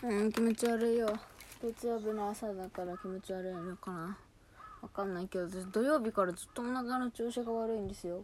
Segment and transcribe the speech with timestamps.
[0.00, 1.12] うん気持ち悪いよ。
[1.60, 4.16] 月曜日の朝だから気持ち悪いのかな。
[4.80, 8.22] わかんないけど土曜日からずっとお腹の調子が悪いんですよ。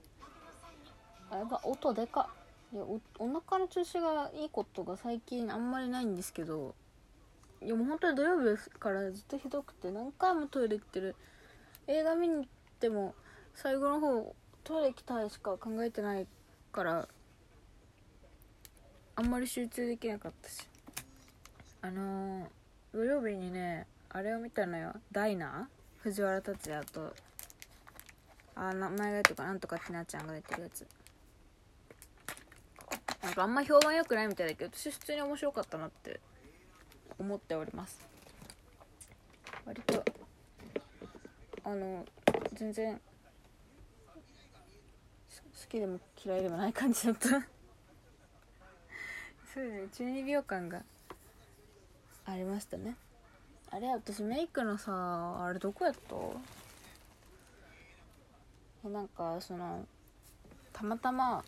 [1.33, 2.31] あやっぱ音でか。
[2.73, 6.77] いやおお腹の調子がいいことが最近あんまりないんですけど。
[7.61, 11.17] いやもう本当に土曜日からずっとひどくて何回もトイレ行ってる。
[11.89, 12.45] 映画見に行っ
[12.79, 13.17] ても
[13.53, 16.29] 最後の方トイレ行きたいしか考えてない
[16.71, 17.09] から
[19.17, 20.69] あんまり集中できなかったし。
[21.85, 24.95] あのー、土曜日にねあれを見たのよ。
[25.13, 26.03] ダイナー？
[26.03, 27.15] 藤原竜也と
[28.55, 30.87] あ名前がとかなんとかひなちゃんが出てるやつ。
[33.23, 36.21] なんかあんま評判良くないみたいだけど私普通に面白かったなって
[37.19, 38.01] 思っております。
[39.67, 40.03] 割と
[41.65, 42.07] あの
[42.55, 43.01] 全然好
[45.69, 47.29] きでも嫌いでもない感じだった。
[47.29, 47.37] そ
[49.61, 49.89] うですね。
[49.93, 50.83] 中二病感が
[52.27, 52.97] ありましたね。
[53.71, 56.15] あれ私メイクのさあれどこやった？
[58.87, 59.87] えなんかその
[60.73, 61.45] たまたま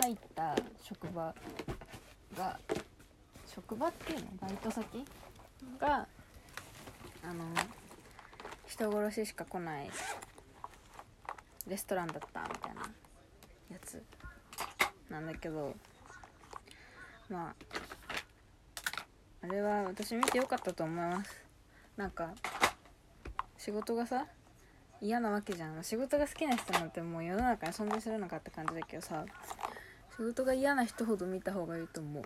[0.00, 1.34] 入った職場
[2.36, 2.58] が
[3.46, 4.26] 職場っていうの？
[4.40, 5.04] バイト先？
[5.78, 6.06] が
[7.22, 7.44] あの
[8.66, 9.90] 人殺ししか来ない
[11.66, 12.80] レストランだったみたいな
[13.70, 14.02] やつ
[15.10, 15.74] なんだけど
[17.28, 17.79] まあ
[19.42, 21.30] あれは私見てよかったと思います。
[21.96, 22.34] なんか
[23.58, 24.26] 仕事がさ
[25.00, 25.82] 嫌なわけじゃん。
[25.82, 29.24] 仕事が好きな人なんてもう世の中に存在するのかって感じだけどさ
[30.16, 32.24] 仕事が嫌な人ほど見た方がいいと思う。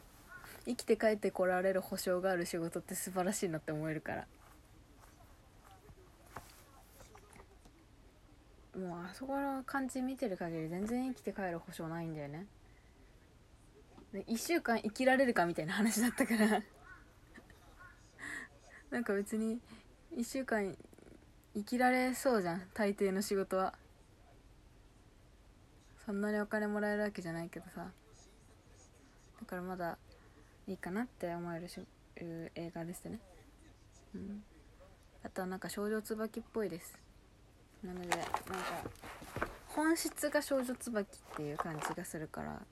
[0.67, 4.27] 生きて帰ってこられる保証がある仕事って素晴らしいなって思えるから。
[8.77, 12.47] もうあそこの感じ見てる限り全然生きて帰る保証ないんだよね。
[14.13, 16.63] で1週間生きられるかみたいな話だったから。
[18.95, 19.59] なんか別に
[20.17, 20.73] 1週間
[21.53, 23.75] 生きられそうじゃん大抵の仕事は。
[26.07, 27.91] そんなにお金もらえるわけじゃないけどさ。
[29.41, 29.99] だからまだ
[30.69, 31.81] いいかなって思えるし
[32.15, 33.19] 映画ですね。
[34.15, 34.45] うん。
[35.25, 36.97] あとはなんか少女椿っぽいです。
[37.83, 38.31] なのでなんか
[39.71, 42.63] 本質が少女椿っていう感じがするから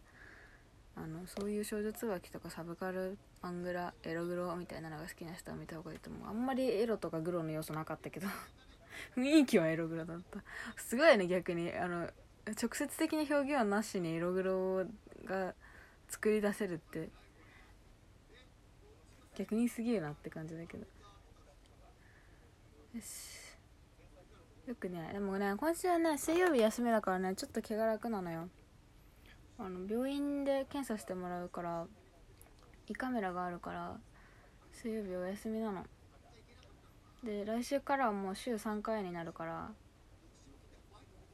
[0.95, 6.29] あのそういう少女椿とかサブカルアングラエログロみたいなのが好きな人は見た方がいいと思う。
[6.29, 8.29] あんまりエロとかグロの要素なかったけど。
[9.17, 10.43] 雰囲気はエログロだった。
[10.77, 11.73] すごいね逆に。
[11.73, 12.11] あの
[12.47, 14.87] 直接的な表現はなしにエログロ
[15.25, 15.55] が
[16.09, 17.11] 作り出せるって。
[19.35, 20.87] 逆にすげえなって感じだけど。
[22.95, 23.43] よし。
[24.67, 28.49] よくねでもね今週はね水曜日休みだからねちょっと気が楽なのよ。
[29.59, 31.87] あの病院で検査してもらうから
[32.89, 33.97] 胃カメラがあるから
[34.73, 35.85] 水曜日お休みなの。
[37.25, 39.71] で来週からはもう週3回になるから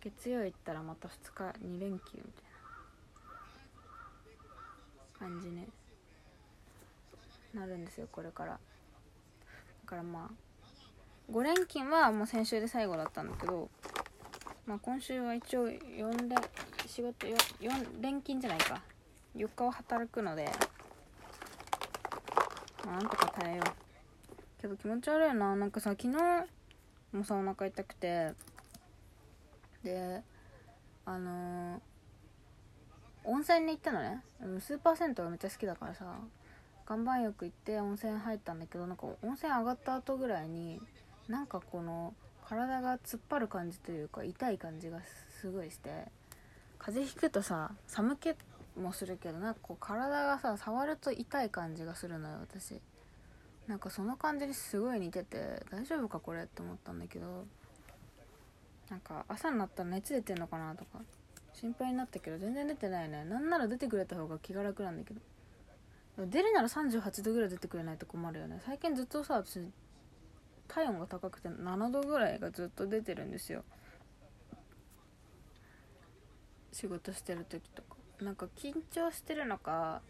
[0.01, 2.41] 月曜行ったらまた2日2連休みた
[5.27, 5.67] いな感じに
[7.55, 8.53] なるんですよこれから。
[8.53, 8.59] だ
[9.87, 13.71] からまあ5連勤はもう先週で最後だったんだけど
[14.67, 16.39] まあ今週は一応4連
[16.87, 18.83] 仕事 4, 4連勤じゃないか。
[19.37, 20.51] 4日は働くので
[22.91, 24.60] なんとか耐えよう。
[24.60, 25.54] けど気持ち悪いな。
[25.56, 26.19] なんかさ昨日
[27.12, 28.32] もさお腹痛くて。
[29.82, 30.22] で
[31.04, 31.81] あのー、
[33.25, 34.22] 温泉に行ったのね。
[34.60, 36.19] スーパー銭湯がめっちゃ好きだからさ
[36.88, 40.81] 岩盤浴行って温泉入ったんだけどなんか温泉上がった後ぐらいに
[41.28, 42.15] なんかこの
[42.49, 45.00] 体が突っ張る感じというか痛い感じが
[45.41, 45.91] すごいして
[46.78, 48.34] 風邪ひくとさ寒気
[48.78, 49.50] もするけどな。
[49.50, 52.81] んかこう体がさ触ると痛い感じがするのよ私。
[53.66, 57.44] なんかその感じにすごい似てて大丈夫かこれって思ったんだけど。
[58.88, 61.00] なんか朝になったら熱出てんのかなとか。
[61.53, 63.25] 心配になったけど全然出てないね。
[63.25, 65.21] なんなら出てくれた方が気が楽なんだけど。
[66.27, 68.61] 出るなら38度ぐらい出てくれないと困るよね。
[68.64, 69.61] 最近ずっとさ私
[70.67, 73.64] 体温が高くて7度ぐらいがずっと出てるんですよ。
[76.73, 77.98] 仕事してる時とか。
[78.20, 80.03] なんか緊張してるのか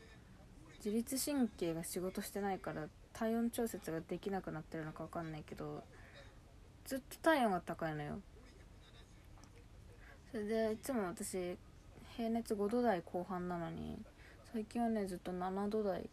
[0.84, 5.82] 自律神経が仕事してないから体温調節ができなくなってるのか分かんないけど
[6.84, 8.20] ずっと体温が高いのよ。
[10.31, 11.56] それでいつも私
[12.16, 13.99] 平熱5度台後半なのに
[14.52, 16.08] 最近はねずっと7度台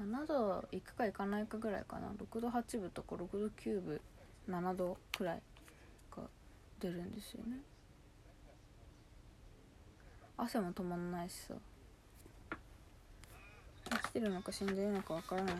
[0.00, 2.08] 7度いくかいかないかぐらいかな。
[2.08, 4.00] 6度8分とか6度9分
[4.48, 5.42] 7度くらい
[6.14, 6.22] が
[6.80, 7.58] 出るんですよね。
[10.38, 11.54] 汗も止まんないしさ。
[13.90, 15.54] そしてるのか死んでるのかわからない。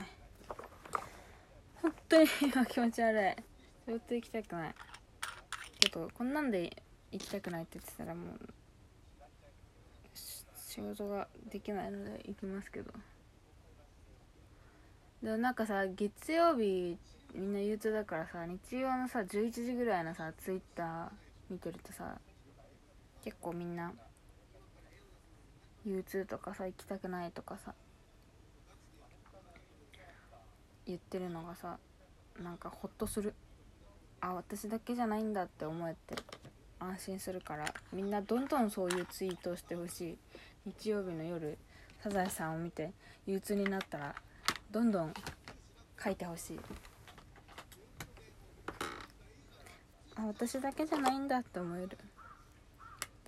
[1.82, 3.36] 本当に 今気持ち悪い。
[3.86, 4.74] ずっと行きたくない。
[5.80, 6.82] けどこんなんで
[7.12, 8.52] 行きたくないって言ってたらもう
[10.54, 12.92] 仕事ができないので行きますけど。
[15.22, 16.98] でなんかさ月曜日
[17.34, 21.08] みんな憂鬱だからさ日曜のさ11時ぐらいのさツイッター
[21.48, 22.18] 見てるとさ
[23.24, 23.92] 結構みんな
[25.86, 27.72] 憂鬱とかさ行きたくないとかさ
[30.84, 31.78] 言ってるのがさ
[32.42, 33.34] なんかホッとする。
[34.20, 36.16] あ私だけじゃないんだって思えて
[36.80, 40.18] 安心するからみんなどんどんそういうツイートをしてほしい。
[40.66, 41.56] 日曜日の夜
[42.02, 42.92] サザエさんを見て
[43.26, 44.14] 憂鬱になったら
[44.70, 45.14] どんどん
[46.02, 46.60] 書いてほしい。
[50.16, 51.96] あ私だけじゃないんだって思える。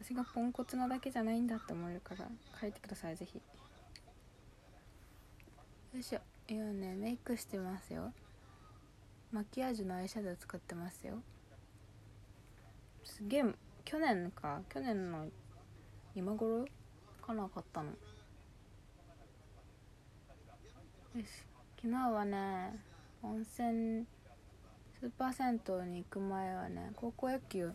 [0.01, 2.29] 私がポンコツなだけじゃないんだって思えるから
[2.61, 3.37] 書いてくださいぜひ。
[5.93, 6.21] よいしょ。
[6.47, 6.95] 今ね。
[6.95, 8.13] メイクしてますよ。
[9.33, 11.21] マキアージュのアイシャドウ使ってますよ。
[13.03, 13.45] すげえ
[13.85, 14.63] 去年か。
[14.69, 15.27] 去年の
[16.15, 16.65] 今頃
[17.21, 17.91] かなかったの。
[17.91, 17.97] よ
[21.17, 21.49] し。
[21.81, 22.79] 昨日はね
[23.23, 24.05] 温泉
[25.01, 27.73] スーパー銭湯に行く前はね高校野球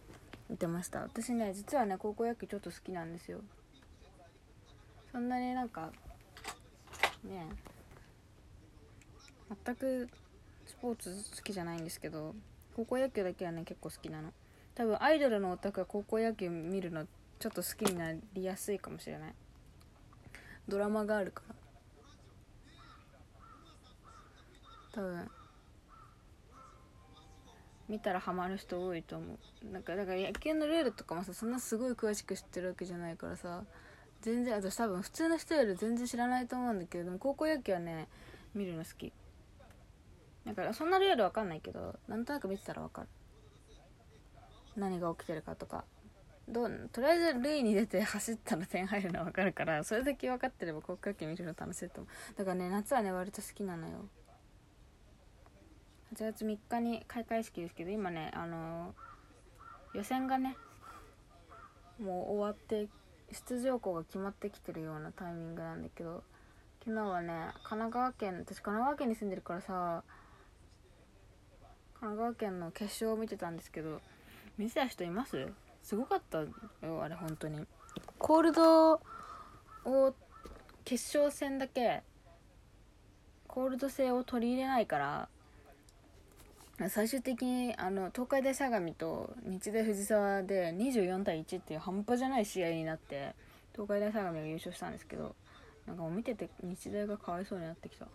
[0.49, 1.01] 見てました。
[1.01, 3.39] 私ね実はね高校野球ちょっと好きなんですよ。
[5.11, 5.91] そんなになんか
[7.23, 7.47] ね
[9.65, 10.09] 全く
[10.65, 12.35] スポーツ好きじゃないんですけど
[12.75, 14.31] 高校野球だけはね結構好きなの。
[14.75, 17.05] 多分アイドルのオタクは高校野球見るの
[17.39, 19.33] ちょっと好きになりやすいかもしれない。
[20.67, 21.55] ドラマがあるから。
[24.93, 25.29] 多分
[27.89, 29.71] 見たらハマる人多いと思う。
[29.71, 33.63] なんかだから野球のルールとかもさそんなすごい詳しく知ってるわけじゃないからさ
[34.21, 38.07] 全然私多分普通の人より全然知らないと思うんだけれども高校野球はね
[38.55, 39.11] 見るの好き。
[40.45, 43.07] だからそんなルールわかんないけどなんとなく見てたらわかる。
[44.75, 45.83] 何が起きてるかとか。
[46.47, 52.37] どうとりあえず塁に出て走ったら点入るのは分かるからそれだけ分かってれば高校野球見るの楽しいと思う。
[52.37, 54.09] だからね夏はね割と好きなのよ。
[56.13, 60.55] 8月3日に開会式ですけど今ねあのー、予選がね
[61.99, 62.87] もう終わって
[63.31, 66.23] 出場校が決まってきてるようなタイミングなんだけど
[66.83, 70.03] 昨日はね神奈川県私神奈川県に住んでるからさ
[71.99, 73.99] 神奈川県の決勝を見てたんですけど
[74.59, 75.47] 見てた人います？
[75.81, 77.65] すごかったよあれ本当に。
[78.19, 78.93] コールド
[79.85, 80.15] を
[80.85, 82.03] 決勝戦だけ
[83.47, 85.29] コールド性を取り入れないから
[86.89, 93.35] 最終的にあの東海大相模と日大藤沢で24対1っていう半端じゃない試合になって
[93.73, 95.35] 東海大相模が優勝したんですけど
[95.85, 98.07] なんかもう見てて日大がかわいそうになってきた。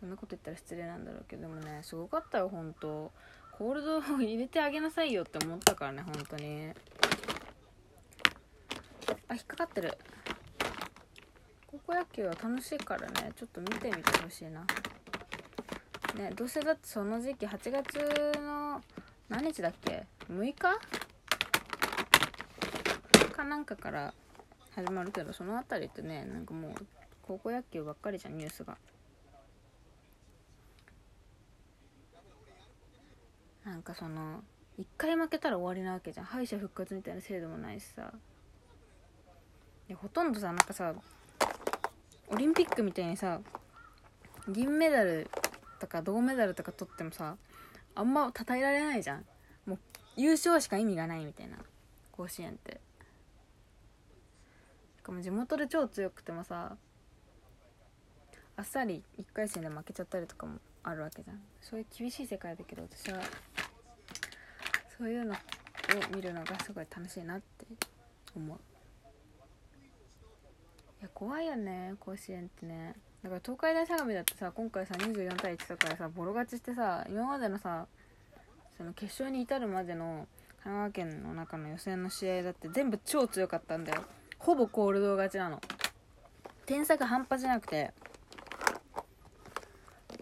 [0.00, 3.12] そんなこと言ったら失礼なんだろうけどでもねすごかったよ本当。
[3.52, 6.72] コールドを入れてあげなさいよって思ったからね本当に。
[9.28, 9.96] あ引っかかってる。
[11.66, 14.66] 高校野球は楽しいからねちょっと見てみてほしいな。
[16.14, 18.80] ねどうせだってその時期8月の
[19.28, 20.54] 何日だっけ？6日？
[23.32, 24.12] かなんかから
[24.74, 26.72] 始まるけどその辺りってねなんかもう
[27.22, 28.76] 高校野球ばっかりじゃんニュースが。
[33.64, 34.42] なんかその
[34.76, 36.26] 一回負けたら終わりなわけじゃん。
[36.26, 38.12] 敗者復活みたいな制度もないしさ。
[39.88, 40.94] でほとんどさなんかさ
[42.28, 43.40] オリンピックみたいにさ
[44.48, 45.28] 銀メダル
[45.82, 47.36] とか銅メダルとか取ってもさ
[47.96, 49.24] あんま称えられないじゃん。
[49.66, 49.78] もう
[50.16, 51.56] 優勝しか意味がないみたいな
[52.12, 52.80] 甲子園って。
[54.96, 56.76] しかも地元で超強くてもさ
[58.56, 61.40] あっさり1回戦で負けちゃったりとかもあるわけじゃん。
[61.60, 63.20] そういう厳しい世界だけど私は
[64.96, 65.36] そういうのを
[66.14, 67.66] 見るのがすごい楽しいなって
[68.36, 68.58] 思う。
[71.00, 72.94] いや怖いよね甲子園ってね。
[73.22, 77.86] だから東海大相模だってさ今回さ24対1だからさボロ勝ちしてさ今までのさ
[78.76, 80.26] その決勝に至るまでの
[80.64, 84.04] 神奈川県の中の予選の試合だって全部超強かったんだよ。
[84.38, 85.60] ほぼコールド勝ちなの。
[86.66, 87.92] 点差が半端じゃなくて。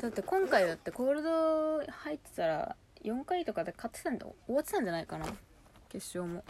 [0.01, 5.27] だって今回だってコールド入ってたら4回とかで勝ってたんで終わってたんじゃないかな。
[5.91, 6.43] 決勝も。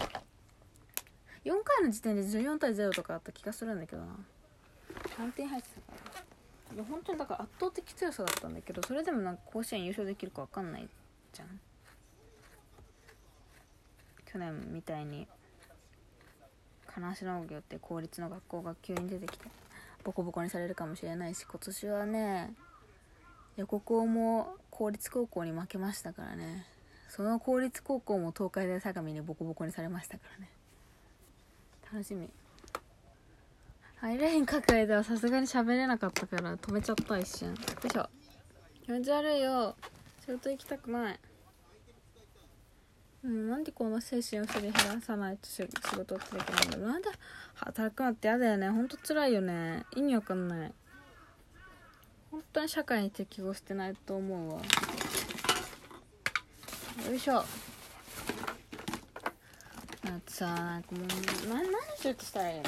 [1.44, 4.16] 4回の時点で14対0とかあった気がするんだけどな。
[5.18, 6.09] 3点入ってたから。
[6.74, 10.88] いや本当にだから圧倒的強さだったんだけどそれでもなんか甲子園優勝できるか分かんない
[11.32, 11.60] じゃん。
[14.32, 15.26] 去年みたいに
[16.86, 19.46] 金足農業って公立の学校が急に出てきて
[20.04, 22.54] ボコボコにされるかもしれないし今年はね
[23.56, 26.66] 横高も公立高校に負けましたからね。
[27.08, 30.50] その公立高校も東海大相模にボコボコにされましたからね。
[31.92, 32.30] 楽しみ。
[34.00, 37.50] ハイライン書く間はさすがに喋れなかったから止めちゃった一瞬。
[37.50, 37.54] よ
[37.84, 38.08] いしょ。
[38.82, 39.76] 気持ち悪いよ。
[40.24, 41.20] 仕事行きたくない。
[43.24, 46.88] うん、なんでこの精神をすり減らさないと仕事ってできないんだろう。
[46.88, 47.10] なんで
[47.56, 48.70] 働くのって嫌だよね。
[48.70, 49.84] ほんと辛いよね。
[49.94, 50.72] 意味わかんない。
[52.30, 54.62] 本当に社会に適合してないと思うわ。
[57.06, 57.34] よいしょ。
[57.34, 57.42] だ
[60.16, 61.66] ってさなんかもうな何
[61.98, 62.62] しようとしたらいいの？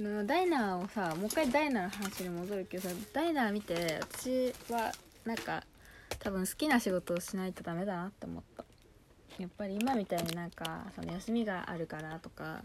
[0.00, 4.92] ダイナーをさもう一回ダイナーの話に戻るけどさダイナー見て私は
[5.24, 5.62] なんか
[6.18, 8.64] 多分好きな仕事をしないとダメだなって思った。
[9.38, 12.62] やっぱり今みたいになんかその休みがあるからとか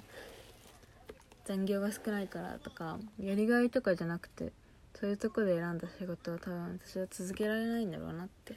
[1.45, 4.51] 残業が少ないからとかやりがいとかじゃなくて
[5.00, 8.55] そういうとこで選んだ仕事は多分私は続けられないんだろうなって。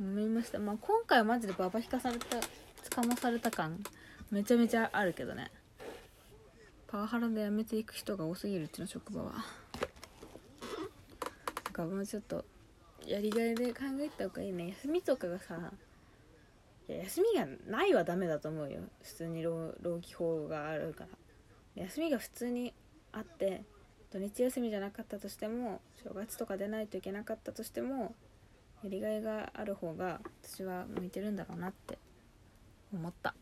[0.00, 0.58] 思いました。
[0.58, 2.26] まあ今回はマジでババ引かされた
[2.90, 3.78] 捕まされた感
[4.30, 5.50] めちゃめちゃあるけどね。
[6.94, 9.32] パワハラで辞めていく人が多すぎるっていうの職場は。
[9.32, 9.38] な
[11.70, 12.44] んかもうちょっと
[13.04, 14.68] やりがいで考えた方がいいね。
[14.68, 15.72] 休みとかがさ
[16.86, 18.82] 休みがないはダメだと思うよ。
[19.02, 21.08] 普通に労労基法があるか
[21.74, 21.82] ら。
[21.82, 22.72] 休みが普通に
[23.10, 23.64] あって
[24.12, 28.14] 土日休みじゃなかったとしても正月とか出ないといけなかったとしても
[28.84, 31.98] やりがいがある方が私は向いてるんだろうなって
[32.92, 33.34] 思った。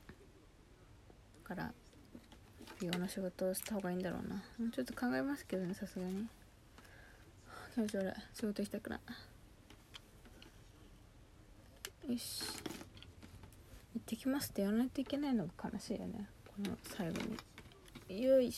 [1.43, 1.75] だから
[2.83, 4.35] 美容の仕事をした方がいいんだろうな。
[4.35, 6.27] もうちょっと考えますけどねさすがに。
[7.75, 8.13] 気持ち悪い。
[8.35, 8.97] 仕事したくな
[12.09, 12.13] い。
[12.13, 12.43] よし。
[13.95, 16.27] 行ってきますってやらないといけないのが悲しいよね。
[16.45, 17.19] この最後
[18.09, 18.21] に。
[18.21, 18.51] よいしょ。